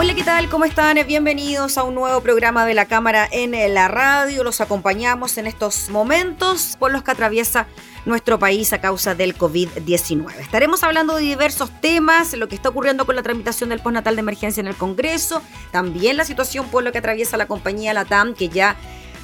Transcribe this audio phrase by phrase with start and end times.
[0.00, 0.48] Hola, ¿qué tal?
[0.48, 0.96] ¿Cómo están?
[1.08, 4.44] Bienvenidos a un nuevo programa de la Cámara en la radio.
[4.44, 7.66] Los acompañamos en estos momentos por los que atraviesa
[8.06, 10.36] nuestro país a causa del COVID-19.
[10.38, 14.20] Estaremos hablando de diversos temas, lo que está ocurriendo con la tramitación del postnatal de
[14.20, 15.42] emergencia en el Congreso,
[15.72, 18.76] también la situación por lo que atraviesa la compañía Latam, que ya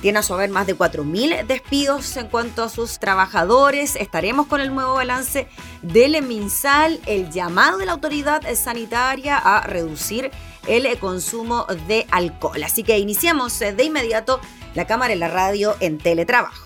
[0.04, 3.96] tiene a su haber más de 4.000 despidos en cuanto a sus trabajadores.
[3.96, 5.48] Estaremos con el nuevo balance
[5.80, 10.30] del MinSal, el llamado de la autoridad sanitaria a reducir
[10.66, 12.62] el consumo de alcohol.
[12.62, 14.40] Así que iniciamos de inmediato
[14.74, 16.65] la cámara en la radio en teletrabajo.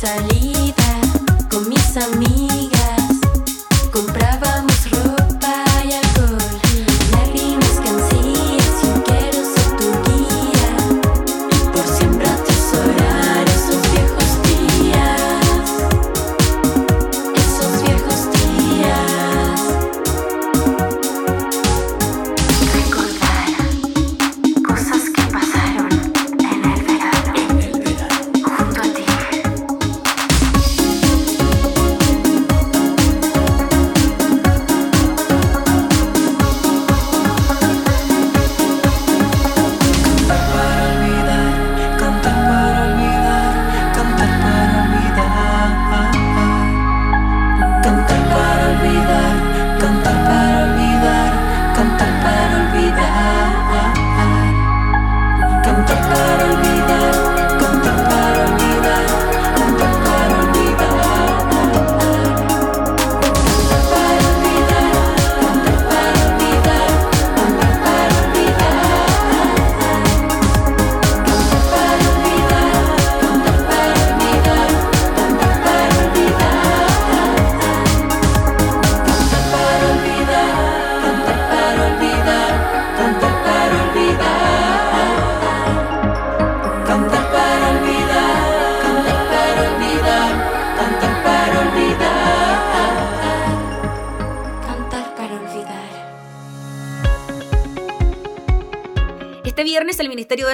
[0.00, 0.39] salir.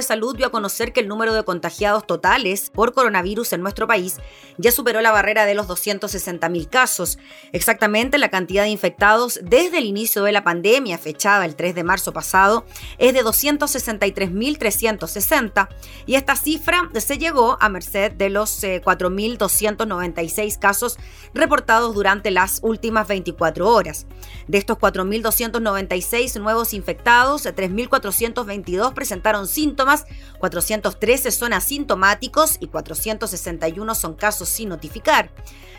[0.07, 4.19] Salud dio a conocer que el número de contagiados totales por coronavirus en nuestro país
[4.57, 7.19] ya superó la barrera de los 260.000 casos.
[7.53, 11.83] Exactamente la cantidad de infectados desde el inicio de la pandemia, fechada el 3 de
[11.83, 12.65] marzo pasado,
[12.99, 15.69] es de 263.360
[16.07, 20.99] y esta cifra se llegó a merced de los 4.296 eh, casos
[21.35, 24.07] reportados durante las últimas 24 horas.
[24.47, 29.96] De estos 4.296 nuevos infectados, 3.422 presentaron síntomas,
[30.39, 35.31] 413 son asintomáticos y 461 son casos sin notificar.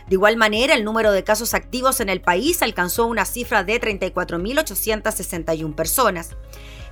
[0.07, 3.81] De igual manera, el número de casos activos en el país alcanzó una cifra de
[3.81, 6.29] 34.861 personas.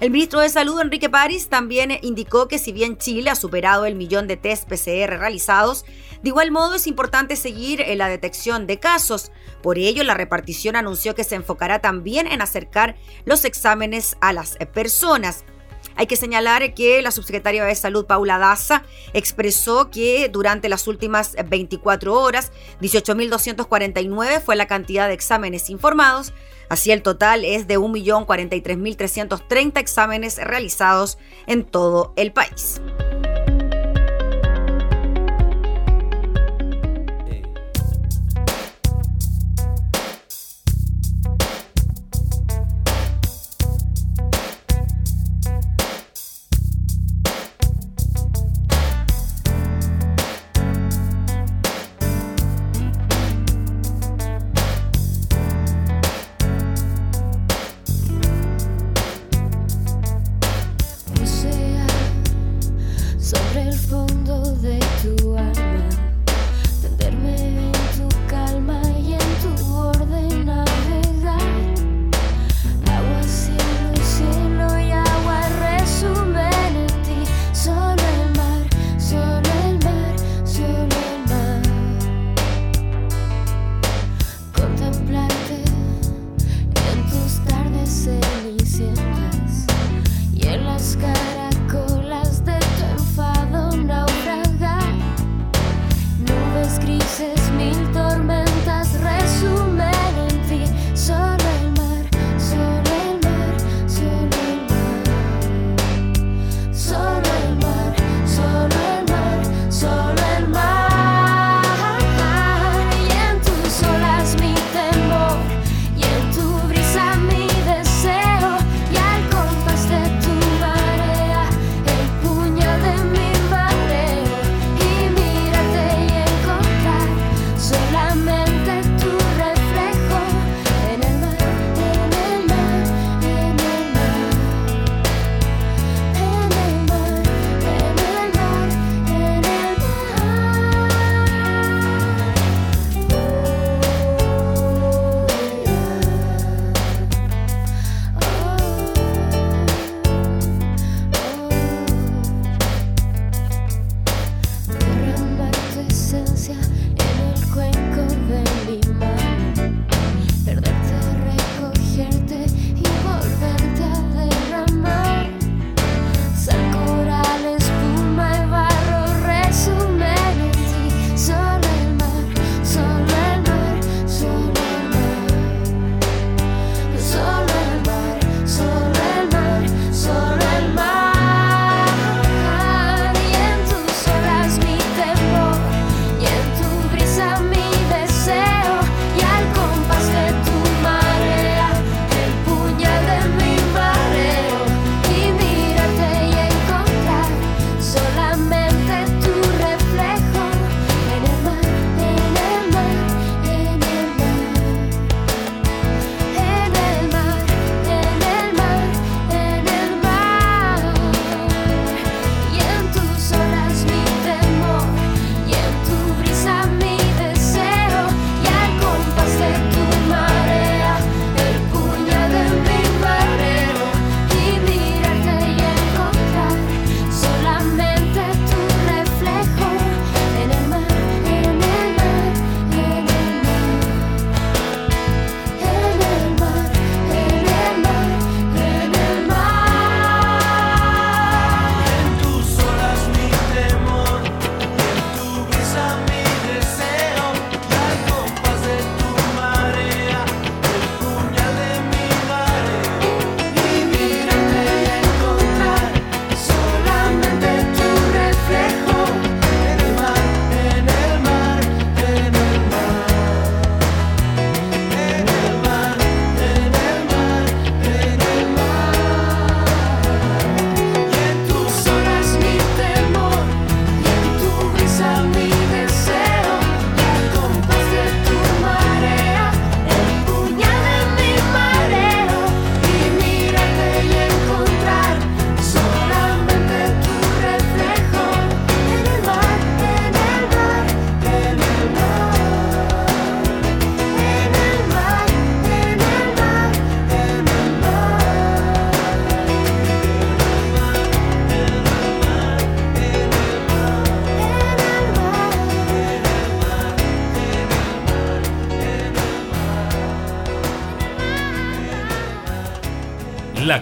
[0.01, 3.95] El ministro de Salud, Enrique París, también indicó que si bien Chile ha superado el
[3.95, 5.86] millón de test PCR realizados,
[6.22, 9.31] de igual modo es importante seguir en la detección de casos.
[9.63, 14.57] Por ello, la repartición anunció que se enfocará también en acercar los exámenes a las
[14.74, 15.45] personas.
[15.96, 18.84] Hay que señalar que la subsecretaria de Salud, Paula Daza,
[19.14, 22.52] expresó que durante las últimas 24 horas,
[22.82, 26.34] 18.249 fue la cantidad de exámenes informados.
[26.68, 32.82] Así el total es de 1.043.330 exámenes realizados en todo el país.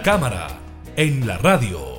[0.04, 0.48] Cámara
[0.96, 1.96] en la radio.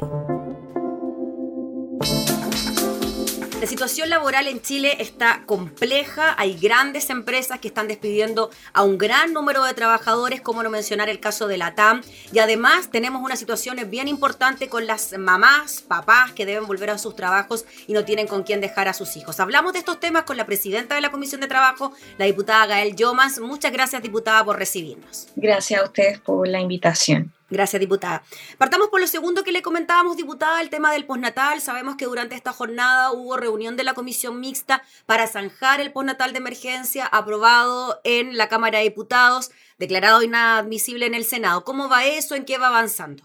[3.59, 8.99] La situación laboral en Chile está compleja, hay grandes empresas que están despidiendo a un
[8.99, 13.23] gran número de trabajadores, como no mencionar el caso de la TAM, y además tenemos
[13.23, 17.93] una situación bien importante con las mamás, papás que deben volver a sus trabajos y
[17.93, 19.39] no tienen con quién dejar a sus hijos.
[19.39, 22.95] Hablamos de estos temas con la presidenta de la Comisión de Trabajo, la diputada Gael
[22.95, 23.39] Yomas.
[23.39, 25.29] Muchas gracias, diputada, por recibirnos.
[25.35, 27.33] Gracias a ustedes por la invitación.
[27.49, 28.23] Gracias, diputada.
[28.57, 31.61] Partamos por lo segundo que le comentábamos, diputada, el tema del postnatal.
[31.61, 36.33] Sabemos que durante esta jornada hubo reunión de la comisión mixta para zanjar el postnatal
[36.33, 41.63] de emergencia aprobado en la Cámara de Diputados, declarado inadmisible en el Senado.
[41.63, 42.33] ¿Cómo va eso?
[42.33, 43.23] ¿En qué va avanzando?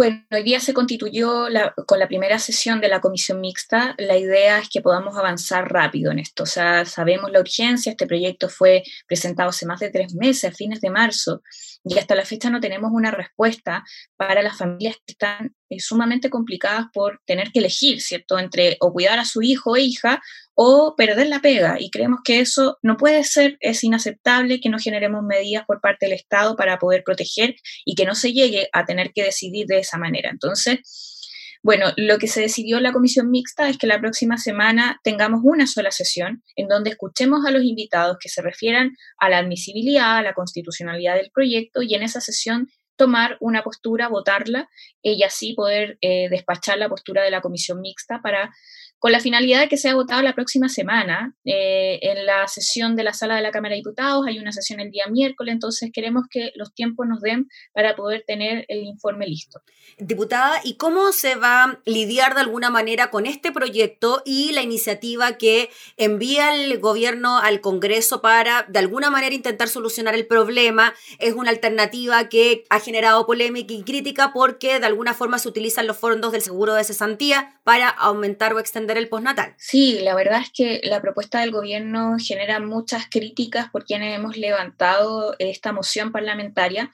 [0.00, 1.48] Bueno, hoy día se constituyó
[1.86, 3.94] con la primera sesión de la comisión mixta.
[3.98, 6.44] La idea es que podamos avanzar rápido en esto.
[6.44, 7.90] O sea, sabemos la urgencia.
[7.90, 11.42] Este proyecto fue presentado hace más de tres meses, a fines de marzo
[11.84, 13.84] y hasta la fecha no tenemos una respuesta
[14.16, 18.92] para las familias que están eh, sumamente complicadas por tener que elegir, ¿cierto?, entre o
[18.92, 20.20] cuidar a su hijo o hija
[20.62, 21.76] o perder la pega.
[21.80, 26.04] Y creemos que eso no puede ser, es inaceptable que no generemos medidas por parte
[26.04, 27.54] del Estado para poder proteger
[27.86, 30.28] y que no se llegue a tener que decidir de esa manera.
[30.28, 30.80] Entonces,
[31.62, 35.40] bueno, lo que se decidió en la comisión mixta es que la próxima semana tengamos
[35.44, 40.18] una sola sesión en donde escuchemos a los invitados que se refieran a la admisibilidad,
[40.18, 44.68] a la constitucionalidad del proyecto y en esa sesión tomar una postura, votarla
[45.00, 48.50] y así poder eh, despachar la postura de la comisión mixta para
[49.00, 53.02] con la finalidad de que sea votado la próxima semana eh, en la sesión de
[53.02, 54.26] la sala de la Cámara de Diputados.
[54.26, 58.24] Hay una sesión el día miércoles, entonces queremos que los tiempos nos den para poder
[58.26, 59.62] tener el informe listo.
[59.98, 64.60] Diputada, ¿y cómo se va a lidiar de alguna manera con este proyecto y la
[64.60, 70.92] iniciativa que envía el gobierno al Congreso para de alguna manera intentar solucionar el problema?
[71.18, 75.86] Es una alternativa que ha generado polémica y crítica porque de alguna forma se utilizan
[75.86, 79.54] los fondos del seguro de cesantía para aumentar o extender el postnatal.
[79.58, 84.36] Sí, la verdad es que la propuesta del gobierno genera muchas críticas por quienes hemos
[84.36, 86.92] levantado esta moción parlamentaria,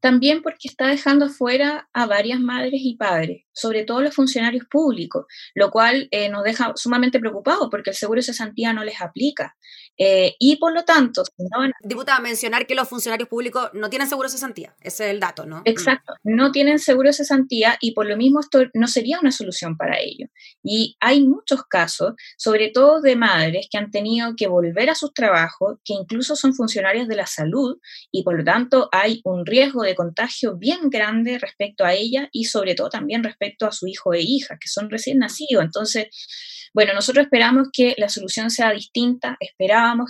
[0.00, 5.26] también porque está dejando fuera a varias madres y padres, sobre todo los funcionarios públicos,
[5.54, 9.56] lo cual eh, nos deja sumamente preocupados porque el seguro de cesantía no les aplica.
[9.98, 11.24] Eh, y por lo tanto...
[11.82, 15.44] Diputada, mencionar que los funcionarios públicos no tienen seguro de cesantía, ese es el dato,
[15.44, 15.62] ¿no?
[15.64, 19.76] Exacto, no tienen seguro de cesantía y por lo mismo esto no sería una solución
[19.76, 20.30] para ellos.
[20.62, 25.12] Y hay muchos casos, sobre todo de madres que han tenido que volver a sus
[25.12, 27.78] trabajos, que incluso son funcionarios de la salud
[28.12, 32.44] y por lo tanto hay un riesgo de contagio bien grande respecto a ella y
[32.44, 35.64] sobre todo también respecto a su hijo e hija, que son recién nacidos.
[35.64, 36.06] Entonces,
[36.74, 39.36] bueno, nosotros esperamos que la solución sea distinta,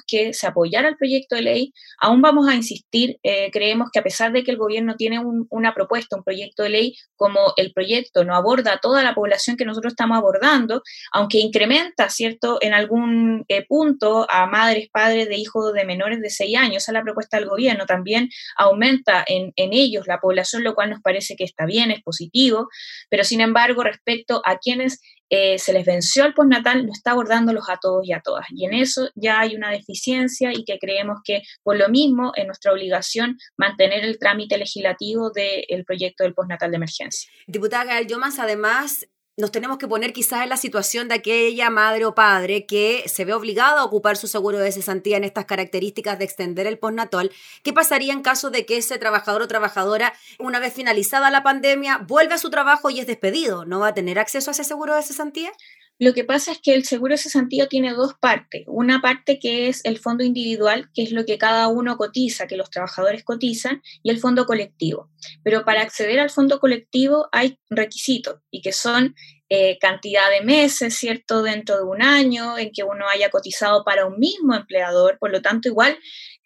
[0.07, 4.03] que se apoyara el proyecto de ley, aún vamos a insistir, eh, creemos que a
[4.03, 5.21] pesar de que el gobierno tiene
[5.51, 9.57] una propuesta, un proyecto de ley, como el proyecto no aborda a toda la población
[9.57, 10.83] que nosotros estamos abordando,
[11.13, 16.31] aunque incrementa, ¿cierto?, en algún eh, punto a madres, padres de hijos de menores de
[16.31, 20.75] 6 años, es la propuesta del gobierno, también aumenta en, en ellos la población, lo
[20.75, 22.69] cual nos parece que está bien, es positivo,
[23.09, 27.69] pero sin embargo, respecto a quienes eh, se les venció el postnatal, no está abordándolos
[27.69, 28.47] a todos y a todas.
[28.51, 32.47] Y en eso ya hay una deficiencia y que creemos que por lo mismo es
[32.47, 37.31] nuestra obligación mantener el trámite legislativo del proyecto del postnatal de emergencia.
[37.47, 38.07] Diputada Gael
[38.39, 39.07] además,
[39.39, 43.25] nos tenemos que poner quizás en la situación de aquella madre o padre que se
[43.25, 47.31] ve obligada a ocupar su seguro de cesantía en estas características de extender el postnatal.
[47.63, 51.99] ¿Qué pasaría en caso de que ese trabajador o trabajadora, una vez finalizada la pandemia,
[51.99, 53.65] vuelve a su trabajo y es despedido?
[53.65, 55.53] ¿No va a tener acceso a ese seguro de cesantía?
[55.99, 58.63] Lo que pasa es que el seguro cesantía tiene dos partes.
[58.67, 62.57] Una parte que es el fondo individual, que es lo que cada uno cotiza, que
[62.57, 65.11] los trabajadores cotizan, y el fondo colectivo.
[65.43, 69.17] Pero para acceder al fondo colectivo hay requisitos y que son
[69.51, 71.43] eh, cantidad de meses, ¿cierto?
[71.43, 75.19] Dentro de un año en que uno haya cotizado para un mismo empleador.
[75.19, 75.99] Por lo tanto, igual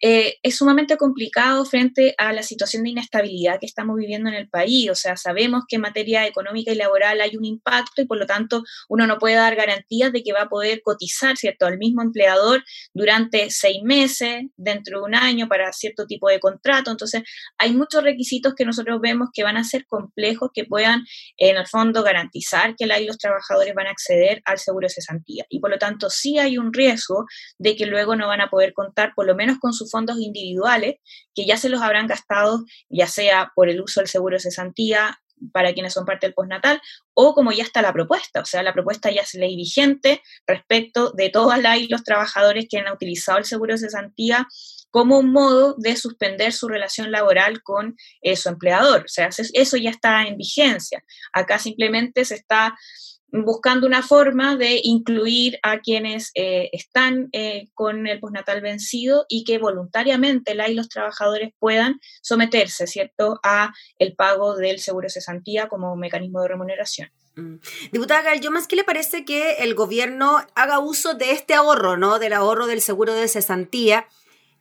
[0.05, 4.49] eh, es sumamente complicado frente a la situación de inestabilidad que estamos viviendo en el
[4.49, 4.89] país.
[4.89, 8.25] O sea, sabemos que en materia económica y laboral hay un impacto y por lo
[8.25, 11.67] tanto uno no puede dar garantías de que va a poder cotizar, ¿cierto?
[11.67, 16.91] Al mismo empleador durante seis meses, dentro de un año, para cierto tipo de contrato.
[16.91, 17.23] Entonces,
[17.57, 21.05] hay muchos requisitos que nosotros vemos que van a ser complejos, que puedan,
[21.37, 25.45] en el fondo, garantizar que los trabajadores van a acceder al seguro de cesantía.
[25.47, 27.23] Y por lo tanto, sí hay un riesgo
[27.57, 30.95] de que luego no van a poder contar, por lo menos con sus fondos individuales,
[31.35, 35.19] que ya se los habrán gastado, ya sea por el uso del seguro de cesantía
[35.51, 36.81] para quienes son parte del postnatal,
[37.13, 41.11] o como ya está la propuesta, o sea, la propuesta ya es ley vigente respecto
[41.11, 44.47] de todas las y los trabajadores que han utilizado el seguro de cesantía
[44.89, 49.01] como un modo de suspender su relación laboral con eh, su empleador.
[49.01, 51.03] O sea, eso ya está en vigencia.
[51.33, 52.75] Acá simplemente se está
[53.33, 59.43] buscando una forma de incluir a quienes eh, están eh, con el postnatal vencido y
[59.43, 65.67] que voluntariamente la y los trabajadores puedan someterse, ¿cierto?, a el pago del seguro cesantía
[65.67, 67.09] como mecanismo de remuneración.
[67.35, 67.55] Mm.
[67.91, 71.97] Diputada Gal, ¿yo más que le parece que el gobierno haga uso de este ahorro,
[71.97, 72.19] ¿no?
[72.19, 74.07] Del ahorro del seguro de cesantía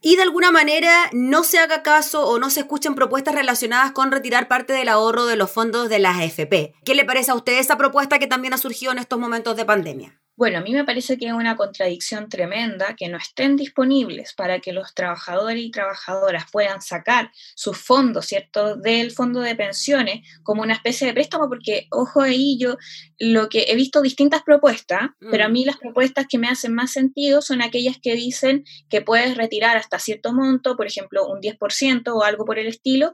[0.03, 4.11] y de alguna manera no se haga caso o no se escuchen propuestas relacionadas con
[4.11, 6.75] retirar parte del ahorro de los fondos de las AFP.
[6.85, 9.65] ¿Qué le parece a usted esa propuesta que también ha surgido en estos momentos de
[9.65, 10.22] pandemia?
[10.35, 14.61] Bueno, a mí me parece que es una contradicción tremenda que no estén disponibles para
[14.61, 20.63] que los trabajadores y trabajadoras puedan sacar sus fondos, ¿cierto?, del fondo de pensiones como
[20.63, 22.77] una especie de préstamo, porque, ojo ahí, yo
[23.19, 25.53] lo que he visto distintas propuestas, pero a mm.
[25.53, 29.77] mí las propuestas que me hacen más sentido son aquellas que dicen que puedes retirar
[29.77, 33.13] hasta cierto monto, por ejemplo, un 10% o algo por el estilo,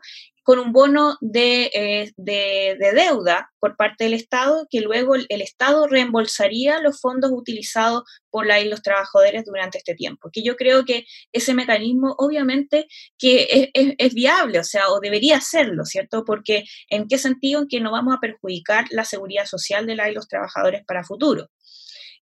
[0.49, 5.87] con un bono eh, de, de, deuda por parte del Estado, que luego el, Estado
[5.87, 10.31] reembolsaría los fondos utilizados por la y los trabajadores durante este tiempo.
[10.33, 12.87] Que yo creo que ese mecanismo obviamente
[13.19, 16.25] que es, es, viable, o sea, o debería serlo, ¿cierto?
[16.25, 20.11] Porque en qué sentido en que no vamos a perjudicar la seguridad social de la
[20.11, 21.51] y los trabajadores para futuro.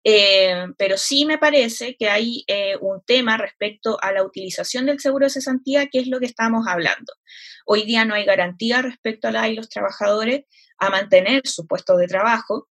[0.02, 5.00] Eh, pero sí me parece que hay eh, un tema respecto a la utilización del
[5.00, 7.12] seguro de cesantía, que es lo que estamos hablando.
[7.66, 10.44] Hoy día no hay garantía respecto a la y los trabajadores
[10.78, 12.68] a mantener su puesto de trabajo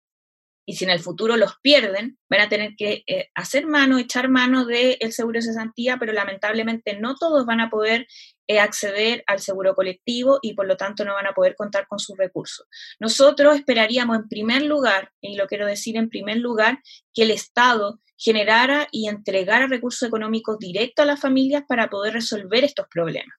[0.69, 4.29] y si en el futuro los pierden, van a tener que eh, hacer mano, echar
[4.29, 8.05] mano del seguro de cesantía, pero lamentablemente no todos van a poder
[8.57, 12.17] acceder al seguro colectivo y por lo tanto no van a poder contar con sus
[12.17, 12.65] recursos.
[12.99, 16.79] Nosotros esperaríamos en primer lugar, y lo quiero decir en primer lugar,
[17.13, 22.63] que el Estado generara y entregara recursos económicos directos a las familias para poder resolver
[22.63, 23.37] estos problemas.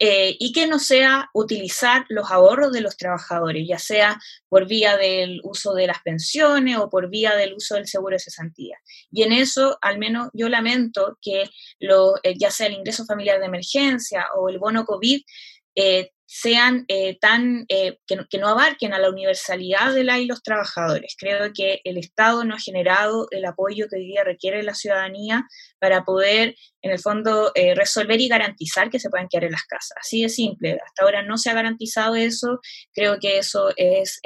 [0.00, 4.96] Eh, y que no sea utilizar los ahorros de los trabajadores, ya sea por vía
[4.96, 8.78] del uso de las pensiones o por vía del uso del seguro de cesantía.
[9.10, 13.40] Y en eso, al menos yo lamento que lo, eh, ya sea el ingreso familiar
[13.40, 15.20] de emergencia o el bono COVID,
[15.74, 20.42] eh, sean eh, tan, eh, que, no abarquen a la universalidad de la y los
[20.42, 21.16] trabajadores.
[21.18, 25.46] Creo que el Estado no ha generado el apoyo que hoy día requiere la ciudadanía
[25.78, 29.64] para poder, en el fondo, eh, resolver y garantizar que se puedan quedar en las
[29.64, 29.96] casas.
[29.98, 30.78] Así de simple.
[30.84, 32.60] Hasta ahora no se ha garantizado eso.
[32.92, 34.20] Creo que eso es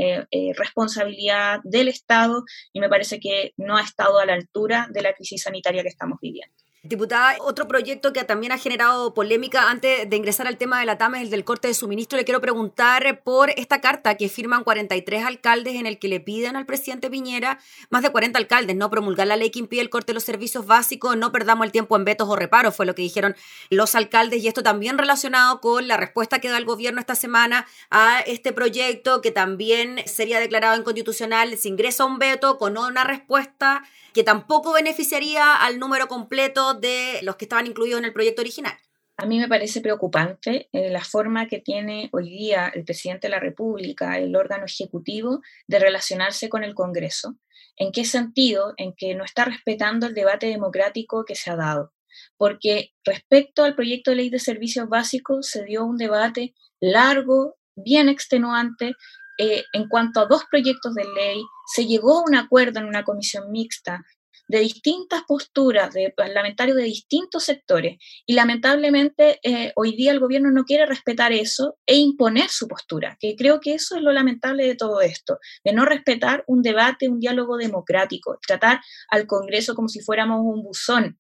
[0.57, 5.15] responsabilidad del Estado y me parece que no ha estado a la altura de la
[5.15, 6.53] crisis sanitaria que estamos viviendo.
[6.85, 10.99] Diputada, otro proyecto que también ha generado polémica antes de ingresar al tema de la
[10.99, 12.19] TAM es el del corte de suministro.
[12.19, 16.57] Le quiero preguntar por esta carta que firman 43 alcaldes en el que le piden
[16.57, 20.09] al presidente Piñera, más de 40 alcaldes, no promulgar la ley que impide el corte
[20.09, 23.03] de los servicios básicos, no perdamos el tiempo en vetos o reparos, fue lo que
[23.03, 23.37] dijeron
[23.71, 27.65] los alcaldes y esto también relacionado con la respuesta que da el gobierno esta semana
[27.91, 33.85] a este proyecto que también sería declarado inconstitucional si ingresa un veto con una respuesta
[34.13, 38.75] que tampoco beneficiaría al número completo de los que estaban incluidos en el proyecto original.
[39.17, 43.33] A mí me parece preocupante eh, la forma que tiene hoy día el presidente de
[43.33, 47.37] la República, el órgano ejecutivo, de relacionarse con el Congreso.
[47.77, 48.75] ¿En qué sentido?
[48.77, 51.93] En que no está respetando el debate democrático que se ha dado.
[52.37, 58.09] Porque respecto al proyecto de ley de servicios básicos se dio un debate largo, bien
[58.09, 58.95] extenuante,
[59.39, 61.43] eh, en cuanto a dos proyectos de ley,
[61.75, 64.03] se llegó a un acuerdo en una comisión mixta
[64.49, 70.51] de distintas posturas de parlamentarios de distintos sectores y lamentablemente eh, hoy día el gobierno
[70.51, 74.67] no quiere respetar eso e imponer su postura, que creo que eso es lo lamentable
[74.67, 79.89] de todo esto, de no respetar un debate, un diálogo democrático, tratar al Congreso como
[79.89, 81.19] si fuéramos un buzón.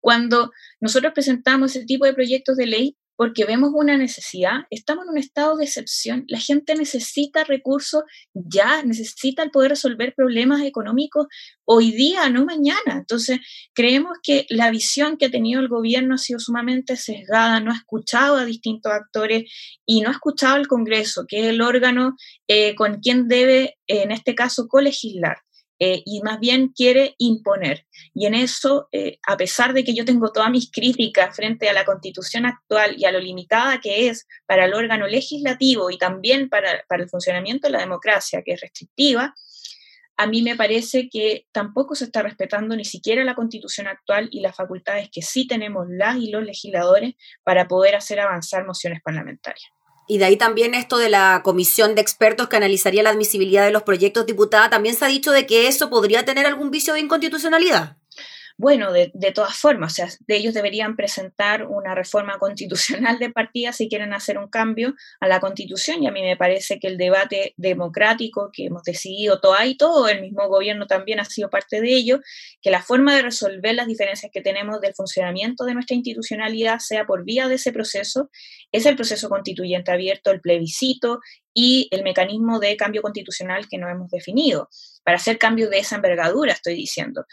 [0.00, 5.10] Cuando nosotros presentamos ese tipo de proyectos de ley, porque vemos una necesidad, estamos en
[5.10, 11.26] un estado de excepción, la gente necesita recursos ya, necesita el poder resolver problemas económicos
[11.66, 12.94] hoy día, no mañana.
[12.96, 13.40] Entonces,
[13.74, 17.76] creemos que la visión que ha tenido el gobierno ha sido sumamente sesgada, no ha
[17.76, 19.52] escuchado a distintos actores
[19.84, 22.16] y no ha escuchado al Congreso, que es el órgano
[22.48, 25.36] eh, con quien debe, en este caso, colegislar.
[25.82, 27.86] Eh, y más bien quiere imponer.
[28.12, 31.72] Y en eso, eh, a pesar de que yo tengo todas mis críticas frente a
[31.72, 36.50] la constitución actual y a lo limitada que es para el órgano legislativo y también
[36.50, 39.34] para, para el funcionamiento de la democracia, que es restrictiva,
[40.18, 44.40] a mí me parece que tampoco se está respetando ni siquiera la constitución actual y
[44.40, 49.70] las facultades que sí tenemos las y los legisladores para poder hacer avanzar mociones parlamentarias.
[50.06, 53.70] Y de ahí también esto de la comisión de expertos que analizaría la admisibilidad de
[53.70, 57.00] los proyectos diputada, también se ha dicho de que eso podría tener algún vicio de
[57.00, 57.99] inconstitucionalidad.
[58.60, 63.72] Bueno, de, todas formas, o sea, de ellos deberían presentar una reforma constitucional de partida
[63.72, 66.98] si quieren hacer un cambio a la constitución y a mí me parece que el
[66.98, 71.80] debate democrático que hemos decidido todo y todo, el mismo gobierno también ha sido parte
[71.80, 72.20] de ello,
[72.60, 77.06] que la forma de resolver las diferencias que tenemos del funcionamiento de nuestra institucionalidad sea
[77.06, 78.28] por vía de ese proceso,
[78.72, 81.20] es el proceso constituyente abierto, el plebiscito
[81.54, 84.68] y el mecanismo de cambio constitucional que no hemos definido,
[85.04, 87.24] para hacer cambios de esa envergadura, estoy diciendo.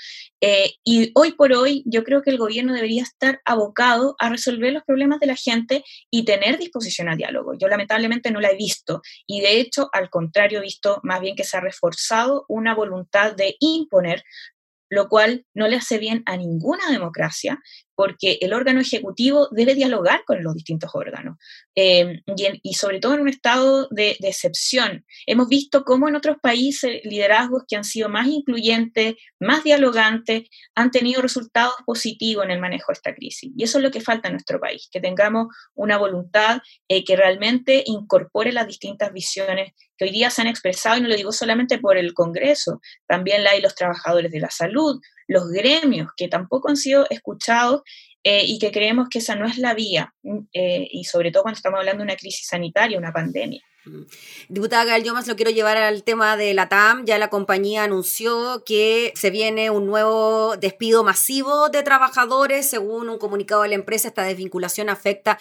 [0.41, 4.73] Eh, y hoy por hoy yo creo que el gobierno debería estar abocado a resolver
[4.73, 7.53] los problemas de la gente y tener disposición a diálogo.
[7.57, 11.35] Yo lamentablemente no la he visto y de hecho, al contrario, he visto más bien
[11.35, 14.23] que se ha reforzado una voluntad de imponer
[14.89, 17.59] lo cual no le hace bien a ninguna democracia,
[17.97, 21.37] porque el órgano ejecutivo debe dialogar con los distintos órganos.
[21.73, 22.21] Em,
[22.61, 25.03] y, sobre todo en un estado de, excepción.
[25.25, 30.43] Hemos visto cómo en otros países liderazgos que han sido más incluyentes, más dialogantes,
[30.75, 33.51] han tenido resultados positivos en el manejo de esta crisis.
[33.57, 37.15] Y eso es lo que falta en nuestro país, que tengamos una voluntad eh, que
[37.15, 41.31] realmente incorpore las distintas visiones que hoy día se han expresado, y no lo digo
[41.31, 46.27] solamente por el Congreso, también la hay los trabajadores de la salud, los gremios que
[46.27, 47.81] tampoco han sido escuchados
[48.23, 51.43] eh, y que creemos que esa no es la vía, mm, eh, y sobre todo
[51.43, 53.61] cuando estamos hablando de una crisis sanitaria, una pandemia.
[53.85, 54.01] Mm.
[54.49, 57.05] Diputada Gal, yo más lo quiero llevar al tema de la TAM.
[57.05, 62.69] Ya la compañía anunció que se viene un nuevo despido masivo de trabajadores.
[62.69, 65.39] Según un comunicado de la empresa, esta desvinculación afecta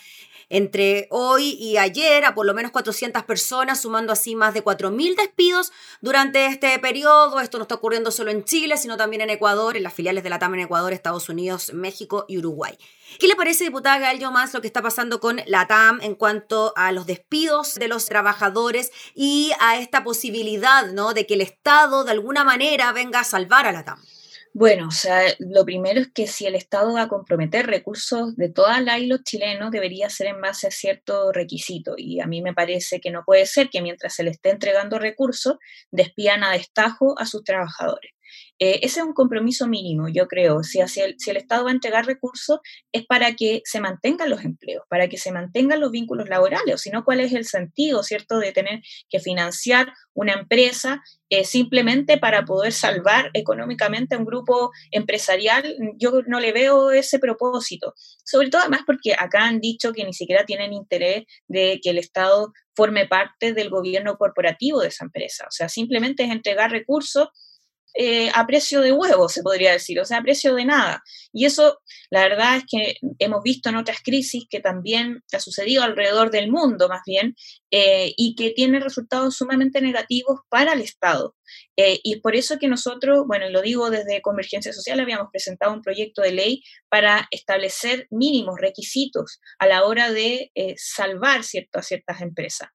[0.48, 5.16] entre hoy y ayer a por lo menos 400 personas, sumando así más de 4.000
[5.16, 7.40] despidos durante este periodo.
[7.40, 10.30] Esto no está ocurriendo solo en Chile, sino también en Ecuador, en las filiales de
[10.30, 12.76] la TAM en Ecuador, Estados Unidos, México y Uruguay.
[13.18, 16.72] ¿Qué le parece, diputada Gallo, más lo que está pasando con la TAM en cuanto
[16.76, 21.14] a los despidos de los trabajadores y a esta posibilidad ¿no?
[21.14, 24.02] de que el Estado de alguna manera venga a salvar a la TAM?
[24.58, 28.48] Bueno, o sea, lo primero es que si el Estado va a comprometer recursos de
[28.48, 31.92] toda la y los chilenos, debería ser en base a cierto requisito.
[31.98, 34.98] Y a mí me parece que no puede ser que mientras se le esté entregando
[34.98, 35.56] recursos,
[35.90, 38.15] despidan a destajo a sus trabajadores.
[38.58, 40.62] Eh, ese es un compromiso mínimo, yo creo.
[40.62, 42.60] Si, el, si el Estado va a entregar recursos,
[42.92, 46.78] es para que se mantengan los empleos, para que se mantengan los vínculos laborales, o
[46.78, 52.18] si no, ¿cuál es el sentido, cierto, de tener que financiar una empresa eh, simplemente
[52.18, 55.76] para poder salvar económicamente a un grupo empresarial?
[55.98, 57.94] Yo no le veo ese propósito.
[58.24, 61.98] Sobre todo, además, porque acá han dicho que ni siquiera tienen interés de que el
[61.98, 65.44] Estado forme parte del gobierno corporativo de esa empresa.
[65.46, 67.28] O sea, simplemente es entregar recursos
[67.98, 71.02] eh, a precio de huevo, se podría decir, o sea, a precio de nada.
[71.32, 71.80] Y eso,
[72.10, 76.50] la verdad es que hemos visto en otras crisis que también ha sucedido alrededor del
[76.50, 77.34] mundo, más bien,
[77.70, 81.34] eh, y que tiene resultados sumamente negativos para el Estado.
[81.76, 85.82] Eh, y por eso que nosotros, bueno, lo digo desde Convergencia Social, habíamos presentado un
[85.82, 92.20] proyecto de ley para establecer mínimos requisitos a la hora de salvar cierto, a ciertas
[92.20, 92.68] empresas.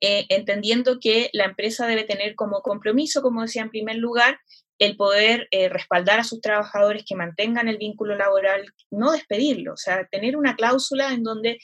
[0.00, 4.38] Eh, entendiendo que la empresa debe tener como compromiso, como decía en primer lugar,
[4.78, 9.76] el poder eh, respaldar a sus trabajadores que mantengan el vínculo laboral, no despedirlo, o
[9.76, 11.58] sea, tener una cláusula en donde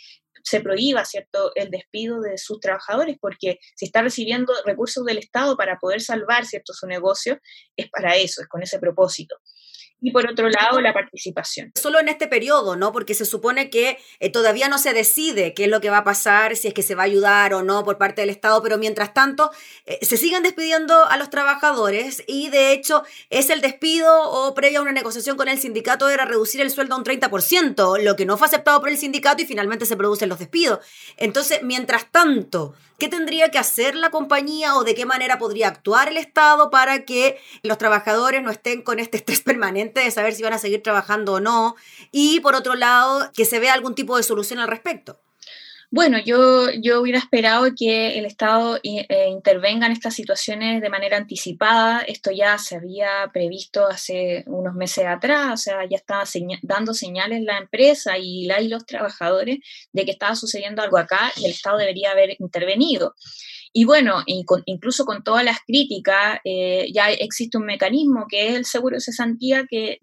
[0.47, 5.57] se prohíba cierto el despido de sus trabajadores porque si está recibiendo recursos del Estado
[5.57, 7.41] para poder salvar cierto su negocio
[7.77, 9.37] es para eso es con ese propósito
[10.01, 11.73] y por otro lado la participación.
[11.75, 12.93] Solo en este periodo, ¿no?
[12.93, 16.05] Porque se supone que eh, todavía no se decide qué es lo que va a
[16.05, 18.79] pasar, si es que se va a ayudar o no por parte del Estado, pero
[18.79, 19.51] mientras tanto
[19.87, 24.81] eh, se siguen despidiendo a los trabajadores y de hecho es el despido o previa
[24.81, 28.27] a una negociación con el sindicato era reducir el sueldo a un 30%, lo que
[28.27, 30.81] no fue aceptado por el sindicato y finalmente se producen los despidos.
[31.17, 36.09] Entonces, mientras tanto, ¿qué tendría que hacer la compañía o de qué manera podría actuar
[36.09, 40.01] el Estado para que los trabajadores no estén con este estrés permanente?
[40.01, 41.77] de saber si van a seguir trabajando o no,
[42.13, 45.21] y por otro lado, que se vea algún tipo de solución al respecto.
[45.97, 51.17] Bueno, yo, yo hubiera esperado que el Estado eh, intervenga en estas situaciones de manera
[51.17, 52.01] anticipada.
[52.01, 56.25] Esto ya se había previsto hace unos meses atrás, o sea, ya estaba
[56.61, 59.61] dando señales la empresa y, la, y los trabajadores
[59.95, 63.15] de que estaba sucediendo algo acá y el Estado debería haber intervenido.
[63.73, 68.65] Y bueno, incluso con todas las críticas, eh, ya existe un mecanismo que es el
[68.67, 69.99] seguro de cesantía que,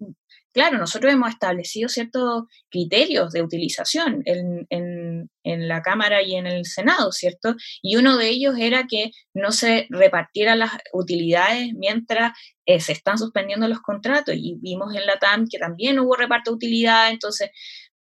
[0.54, 6.64] claro, nosotros hemos establecido ciertos criterios de utilización en, en, la Cámara y en el
[6.64, 7.54] Senado, ¿cierto?
[7.82, 12.32] Y uno de ellos era que no se repartieran las utilidades mientras
[12.66, 14.34] eh, se están suspendiendo los contratos.
[14.36, 17.50] Y vimos en la TAM que también hubo reparto de utilidades, entonces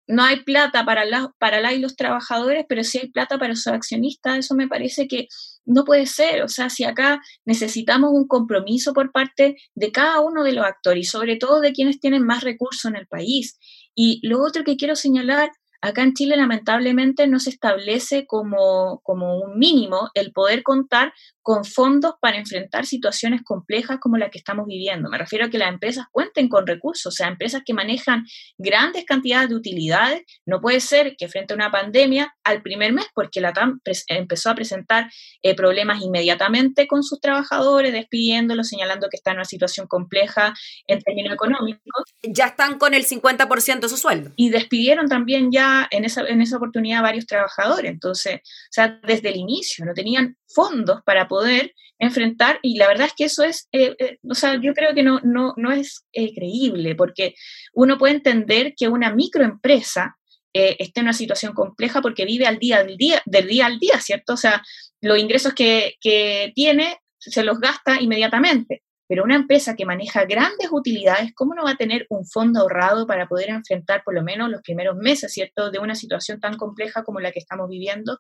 [0.07, 3.69] no hay plata para la, para y los trabajadores, pero sí hay plata para sus
[3.69, 4.39] accionistas.
[4.39, 5.27] Eso me parece que
[5.65, 10.45] no puede ser, o sea, si acá necesitamos un compromiso por parte de cada uno
[10.45, 13.59] de los actores y sobre todo de quienes tienen más recursos en el país.
[13.95, 15.51] Y lo otro que quiero señalar
[15.85, 21.65] Acá en Chile lamentablemente no se establece como, como, un mínimo el poder contar con
[21.65, 25.11] fondos para enfrentar situaciones complejas como la que estamos viviendo.
[25.11, 28.25] Me refiero a que las empresas cuenten con recursos, o sea, empresas que manejan
[28.57, 30.23] grandes cantidades de utilidades.
[30.47, 34.51] No puede ser que frente a una pandemia, al primer mes, porque la TAM empezó
[34.51, 35.11] a presentar
[35.43, 40.55] eh, problemas inmediatamente con sus trabajadores, despidiéndolos, señalando que está en una situación compleja
[40.87, 42.05] en términos económicos.
[42.23, 44.33] Ya están con el 50% de su sueldo.
[44.37, 47.91] Y despidieron también ya en esa, en esa oportunidad varios trabajadores.
[47.91, 53.07] Entonces, o sea, desde el inicio no tenían fondos para poder enfrentar, y la verdad
[53.07, 56.05] es que eso es, eh, eh, o sea, yo creo que no, no, no es
[56.13, 57.35] eh, creíble, porque
[57.75, 60.17] uno puede entender que una microempresa
[60.55, 63.99] esté en una situación compleja porque vive al día del día, del día al día,
[64.01, 64.35] ¿cierto?
[64.35, 64.63] O sea,
[65.01, 68.83] los ingresos que, que tiene se los gasta inmediatamente.
[69.09, 73.07] Pero una empresa que maneja grandes utilidades, ¿cómo no va a tener un fondo ahorrado
[73.07, 77.03] para poder enfrentar por lo menos los primeros meses, ¿cierto?, de una situación tan compleja
[77.05, 78.19] como la que estamos viviendo.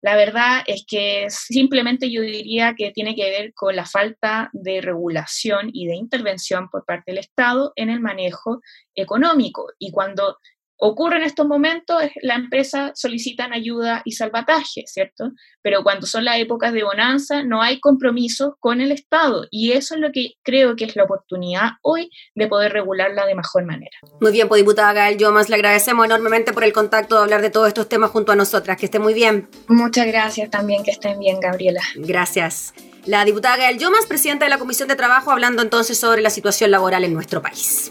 [0.00, 4.80] La verdad es que simplemente yo diría que tiene que ver con la falta de
[4.80, 8.60] regulación y de intervención por parte del Estado en el manejo
[8.94, 9.72] económico.
[9.78, 10.38] Y cuando
[10.78, 15.32] ocurre en estos momentos, la empresa solicitan ayuda y salvataje, ¿cierto?
[15.62, 19.46] Pero cuando son las épocas de bonanza, no hay compromiso con el Estado.
[19.50, 23.34] Y eso es lo que creo que es la oportunidad hoy de poder regularla de
[23.34, 23.96] mejor manera.
[24.20, 27.50] Muy bien, pues diputada Gael Yomas, le agradecemos enormemente por el contacto de hablar de
[27.50, 28.76] todos estos temas junto a nosotras.
[28.76, 29.48] Que esté muy bien.
[29.68, 31.82] Muchas gracias también, que estén bien, Gabriela.
[31.96, 32.72] Gracias.
[33.04, 36.70] La diputada Gael Yomas, presidenta de la Comisión de Trabajo, hablando entonces sobre la situación
[36.70, 37.90] laboral en nuestro país.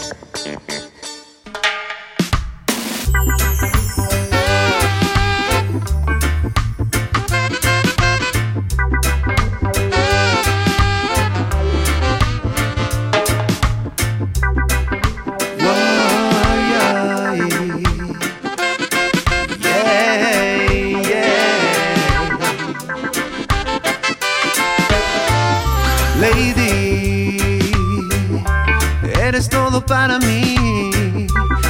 [29.41, 31.25] eres todo para mí,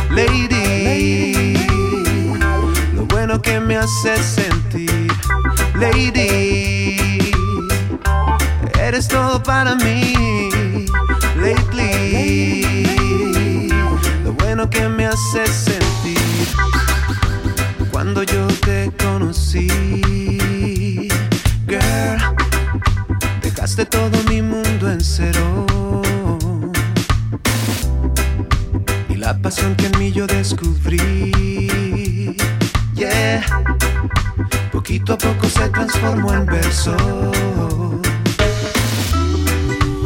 [0.09, 1.53] lady.
[2.93, 5.07] Lo bueno que me hace sentir,
[5.75, 6.97] lady.
[8.77, 10.49] Eres todo para mí,
[11.37, 12.57] lately.
[14.25, 16.19] Lo bueno que me hace sentir.
[17.89, 19.69] Cuando yo te conocí,
[21.69, 22.19] girl,
[23.41, 25.80] dejaste todo mi mundo en cero.
[29.51, 32.37] pasión que en mí yo descubrí.
[32.95, 33.43] Yeah.
[34.71, 36.95] Poquito a poco se transformó en verso.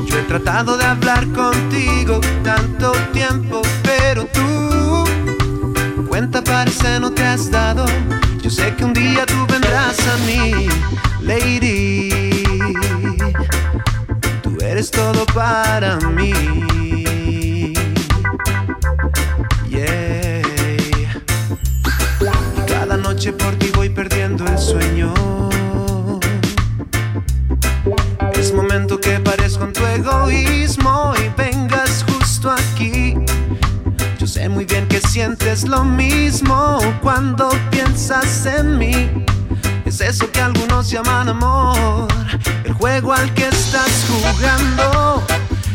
[0.08, 5.03] Yo he tratado de hablar contigo tanto tiempo, pero tú
[6.10, 7.86] cuenta parece no te has dado.
[8.41, 10.67] Yo sé que un día tú vendrás a mí,
[11.21, 12.10] lady.
[14.41, 16.84] Tú eres todo para mí.
[23.33, 25.13] por ti voy perdiendo el sueño.
[28.33, 33.15] Es momento que pares con tu egoísmo y vengas justo aquí.
[34.19, 39.25] Yo sé muy bien que sientes lo mismo cuando piensas en mí.
[39.85, 42.07] Es eso que algunos llaman amor,
[42.63, 45.23] el juego al que estás jugando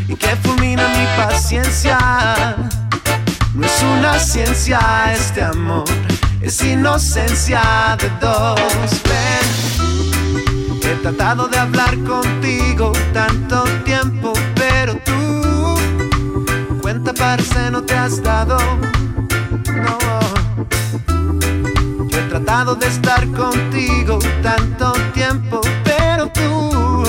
[0.09, 1.99] y que fulmina mi paciencia.
[3.55, 6.10] No es una ciencia este amor
[6.63, 9.03] inocencia de dos.
[9.05, 9.47] Ven,
[10.83, 15.79] he tratado de hablar contigo tanto tiempo, pero tú
[16.81, 18.57] cuenta parece no te has dado.
[19.67, 19.99] No.
[22.09, 27.05] Yo he tratado de estar contigo tanto tiempo, pero tú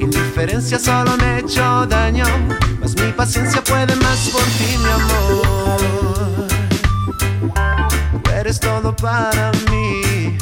[0.00, 2.26] indiferencia solo me ha hecho daño.
[2.80, 5.78] Mas mi paciencia puede más por ti, mi amor
[8.38, 10.38] Eres todo para mí,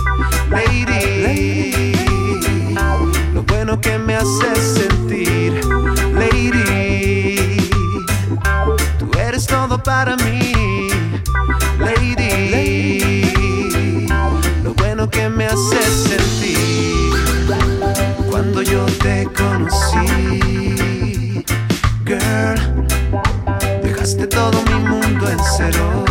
[0.50, 1.94] lady.
[3.32, 5.64] Lo bueno que me haces sentir,
[6.12, 7.70] lady.
[8.98, 10.52] Tú eres todo para mí,
[11.78, 13.32] lady.
[14.62, 17.14] Lo bueno que me haces sentir
[18.28, 20.36] cuando yo te conocí,
[22.04, 22.60] girl.
[23.82, 26.05] Dejaste todo mi mundo en cero.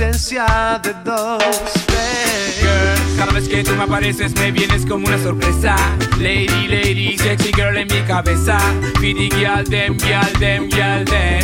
[0.00, 1.42] Es inocencia de dos.
[2.60, 5.76] Girl, cada vez que tú me apareces me vienes como una sorpresa.
[6.18, 8.58] Lady, lady, sexy girl en mi cabeza.
[9.00, 11.40] Pidi, gyal, dem, gyal, dem, gyal, dem.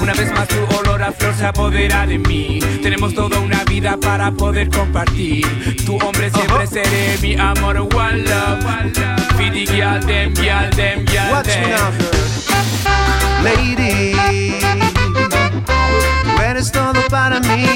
[0.00, 2.58] Una vez más tu olor a flor se apodera de mí.
[2.82, 5.76] Tenemos toda una vida para poder compartir.
[5.86, 8.64] Tu hombre siempre seré mi amor, one love.
[9.38, 11.24] Pidi, gyal, dem, gyal, dem, dem.
[13.42, 14.13] Lady,
[16.64, 17.66] eres todo para mí.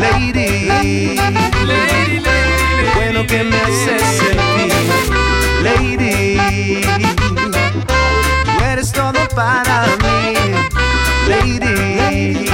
[0.00, 0.66] Lady,
[1.64, 4.72] lady, lo bueno que me haces sentir.
[5.62, 6.82] Lady,
[8.44, 10.34] tú eres todo para mí.
[11.28, 12.46] Lady,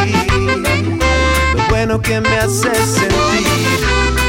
[1.56, 4.21] lo bueno que me haces sentir.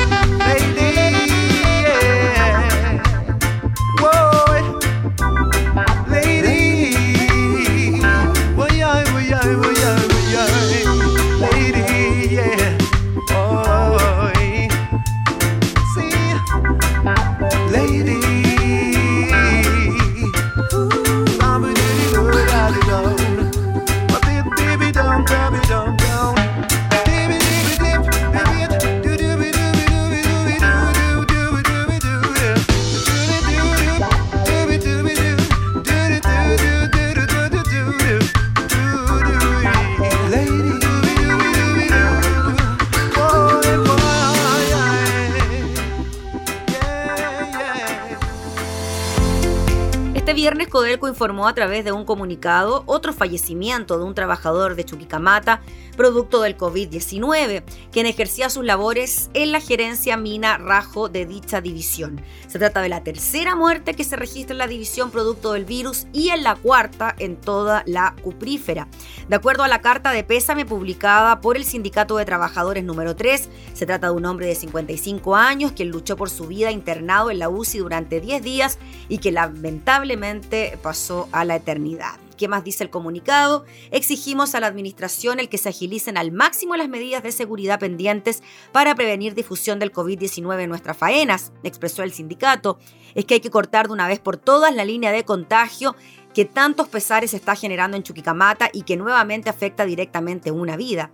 [51.07, 55.61] Informó a través de un comunicado otro fallecimiento de un trabajador de Chuquicamata
[55.93, 62.21] producto del COVID-19, quien ejercía sus labores en la gerencia mina Rajo de dicha división.
[62.47, 66.07] Se trata de la tercera muerte que se registra en la división producto del virus
[66.13, 68.87] y en la cuarta en toda la cuprífera.
[69.27, 73.49] De acuerdo a la carta de pésame publicada por el Sindicato de Trabajadores número 3,
[73.73, 77.39] se trata de un hombre de 55 años quien luchó por su vida internado en
[77.39, 78.79] la UCI durante 10 días
[79.09, 82.22] y que lamentablemente pasó a la eternidad.
[82.35, 83.65] ¿Qué más dice el comunicado?
[83.91, 88.43] Exigimos a la Administración el que se agilicen al máximo las medidas de seguridad pendientes
[88.71, 92.77] para prevenir difusión del COVID-19 en nuestras faenas, expresó el sindicato.
[93.15, 95.95] Es que hay que cortar de una vez por todas la línea de contagio
[96.33, 101.11] que tantos pesares está generando en Chuquicamata y que nuevamente afecta directamente una vida.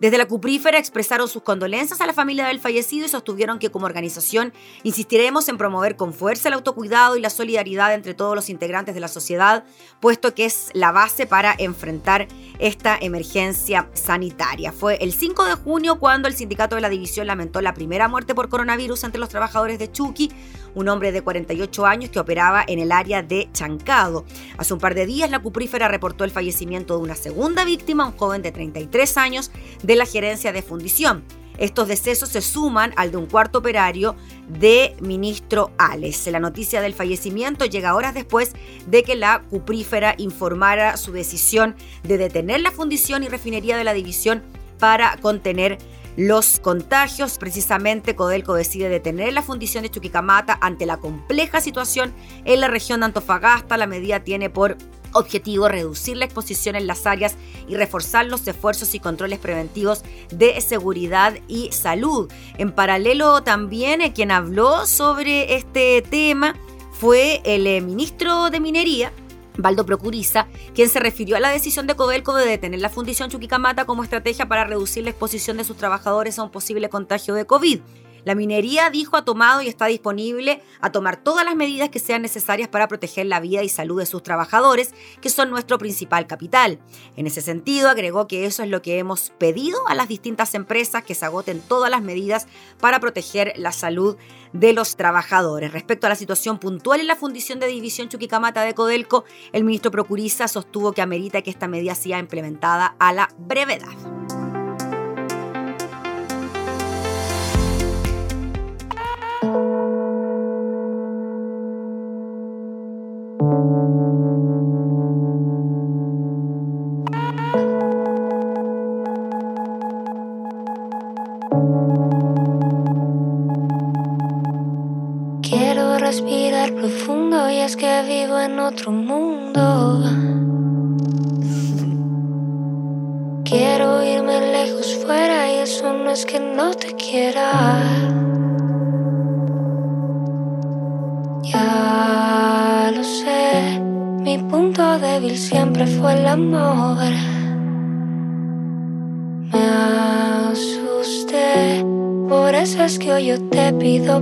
[0.00, 3.84] Desde la Cuprífera expresaron sus condolencias a la familia del fallecido y sostuvieron que como
[3.84, 8.94] organización insistiremos en promover con fuerza el autocuidado y la solidaridad entre todos los integrantes
[8.94, 9.62] de la sociedad,
[10.00, 14.72] puesto que es la base para enfrentar esta emergencia sanitaria.
[14.72, 18.34] Fue el 5 de junio cuando el sindicato de la división lamentó la primera muerte
[18.34, 20.30] por coronavirus entre los trabajadores de Chuqui,
[20.74, 24.24] un hombre de 48 años que operaba en el área de Chancado.
[24.58, 28.16] Hace un par de días la Cuprífera reportó el fallecimiento de una segunda víctima, un
[28.16, 29.50] joven de 33 años,
[29.82, 31.24] de la gerencia de fundición.
[31.60, 34.16] Estos decesos se suman al de un cuarto operario
[34.48, 36.26] de ministro Ales.
[36.28, 38.52] La noticia del fallecimiento llega horas después
[38.86, 43.92] de que la cuprífera informara su decisión de detener la fundición y refinería de la
[43.92, 44.42] división
[44.78, 45.76] para contener
[46.20, 47.38] los contagios.
[47.38, 52.12] Precisamente, Codelco decide detener la fundición de Chuquicamata ante la compleja situación
[52.44, 53.78] en la región de Antofagasta.
[53.78, 54.76] La medida tiene por
[55.12, 60.60] objetivo reducir la exposición en las áreas y reforzar los esfuerzos y controles preventivos de
[60.60, 62.30] seguridad y salud.
[62.58, 66.54] En paralelo también eh, quien habló sobre este tema
[66.92, 69.10] fue el eh, ministro de Minería,
[69.56, 73.84] Baldo Procuriza, quien se refirió a la decisión de Codelco de detener la fundición Chuquicamata
[73.84, 77.80] como estrategia para reducir la exposición de sus trabajadores a un posible contagio de COVID.
[78.24, 82.22] La minería, dijo, ha tomado y está disponible a tomar todas las medidas que sean
[82.22, 86.78] necesarias para proteger la vida y salud de sus trabajadores, que son nuestro principal capital.
[87.16, 91.04] En ese sentido, agregó que eso es lo que hemos pedido a las distintas empresas,
[91.04, 92.46] que se agoten todas las medidas
[92.78, 94.16] para proteger la salud
[94.52, 95.72] de los trabajadores.
[95.72, 99.90] Respecto a la situación puntual en la fundición de división Chuquicamata de Codelco, el ministro
[99.90, 104.39] Procuriza sostuvo que amerita que esta medida sea implementada a la brevedad.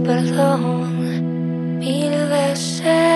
[0.03, 3.08] Perdón mil veces.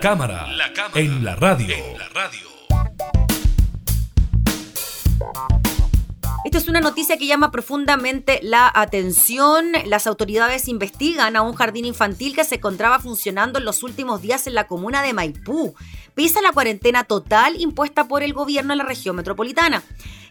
[0.00, 0.46] Cámara,
[0.94, 1.76] en la radio.
[6.44, 9.72] Esta es una noticia que llama profundamente la atención.
[9.86, 14.46] Las autoridades investigan a un jardín infantil que se encontraba funcionando en los últimos días
[14.46, 15.74] en la comuna de Maipú,
[16.14, 19.82] pese a la cuarentena total impuesta por el gobierno en la región metropolitana.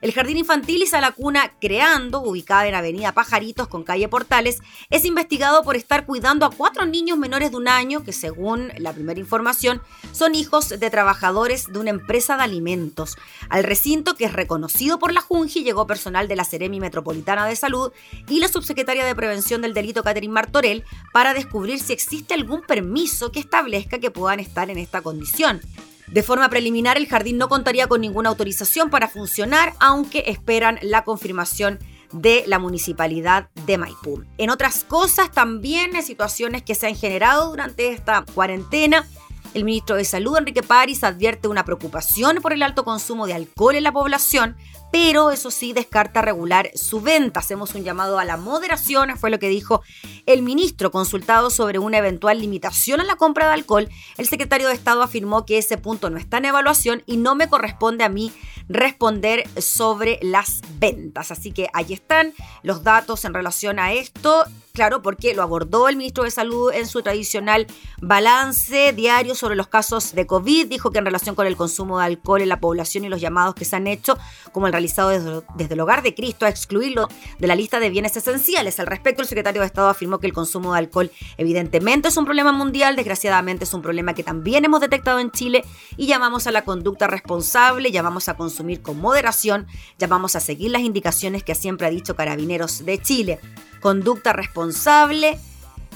[0.06, 4.60] El Jardín Infantil y Sala Cuna Creando, ubicada en Avenida Pajaritos con calle Portales,
[4.92, 8.94] es investigado por estar cuidando a cuatro niños menores de un año que, según la
[8.94, 9.82] primera información,
[10.12, 13.18] son hijos de trabajadores de una empresa de alimentos.
[13.50, 17.56] Al recinto, que es reconocido por la Junji, llegó personal de la Seremi Metropolitana de
[17.56, 17.92] Salud
[18.30, 20.84] y la subsecretaria de Prevención del Delito, Catherine Martorell,
[21.14, 25.62] para descubrir si existe algún permiso que establezca que puedan estar en esta condición.
[26.08, 31.04] De forma preliminar, el jardín no contaría con ninguna autorización para funcionar, aunque esperan la
[31.04, 31.80] confirmación
[32.12, 34.24] de la municipalidad de Maipú.
[34.38, 39.08] En otras cosas, también en situaciones que se han generado durante esta cuarentena,
[39.54, 43.76] el ministro de Salud, Enrique París, advierte una preocupación por el alto consumo de alcohol
[43.76, 44.56] en la población,
[44.96, 47.42] pero eso sí descarta regular su venta.
[47.42, 49.82] Hacemos un llamado a la moderación, fue lo que dijo
[50.26, 53.90] el ministro consultado sobre una eventual limitación a la compra de alcohol.
[54.18, 57.50] El secretario de Estado afirmó que ese punto no está en evaluación y no me
[57.50, 58.32] corresponde a mí
[58.70, 61.30] responder sobre las ventas.
[61.30, 62.34] Así que ahí están
[62.64, 64.46] los datos en relación a esto.
[64.76, 67.66] Claro, porque lo abordó el ministro de Salud en su tradicional
[68.02, 70.68] balance diario sobre los casos de COVID.
[70.68, 73.56] Dijo que en relación con el consumo de alcohol en la población y los llamados
[73.56, 74.18] que se han hecho,
[74.52, 77.08] como el realizado desde, el hogar de Cristo, a excluirlo
[77.40, 78.80] de la lista de bienes esenciales.
[78.80, 82.26] Al respecto, el secretario de Estado afirmó que el consumo de alcohol evidentemente es un
[82.26, 85.66] problema mundial, desgraciadamente es un problema que también hemos detectado en Chile
[85.98, 89.68] y llamamos a la conducta responsable, llamamos a consumir con moderación,
[89.98, 93.40] llamamos a seguir las indicaciones que siempre ha dicho Carabineros de Chile.
[93.82, 95.40] Conducta responsable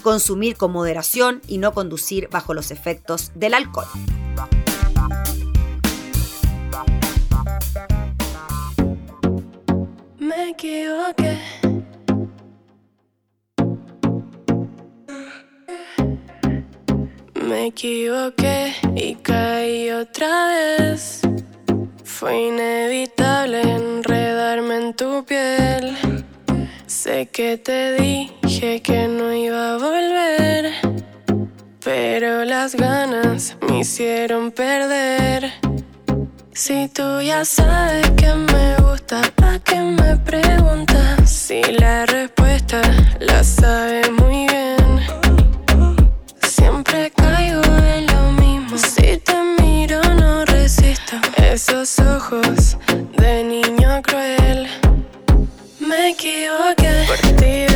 [0.03, 3.87] consumir con moderación y no conducir bajo los efectos del alcohol.
[10.39, 11.37] Me equivoqué.
[17.45, 21.21] Me equivoqué y caí otra vez.
[22.05, 25.97] Fue inevitable enredarme en tu piel.
[26.87, 30.71] Sé que te dije que no iba a volver,
[31.83, 35.68] pero las ganas me hicieron perder.
[36.59, 41.29] Si tú ya sabes que me gusta, ¿para qué me preguntas?
[41.29, 42.81] Si la respuesta
[43.21, 44.99] la sabes muy bien.
[46.41, 48.77] Siempre caigo en lo mismo.
[48.77, 51.15] Si te miro, no resisto.
[51.37, 52.77] Esos ojos
[53.15, 54.67] de niño cruel.
[55.79, 57.68] Me equivoqué por ti,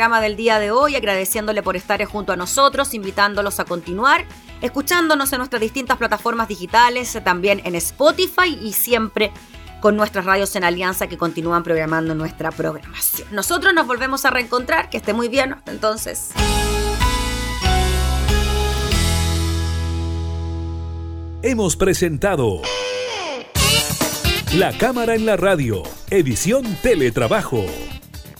[0.00, 4.24] del día de hoy, agradeciéndole por estar junto a nosotros, invitándolos a continuar,
[4.62, 9.30] escuchándonos en nuestras distintas plataformas digitales, también en Spotify y siempre
[9.82, 13.28] con nuestras radios en alianza que continúan programando nuestra programación.
[13.30, 16.30] Nosotros nos volvemos a reencontrar, que esté muy bien, hasta entonces.
[21.42, 22.62] Hemos presentado
[24.54, 27.66] La Cámara en la Radio, edición Teletrabajo.